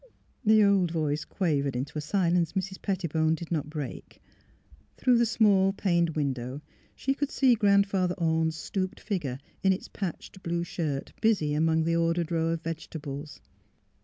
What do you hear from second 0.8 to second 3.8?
voice quavered into a silence Mrs. Pet tibone did not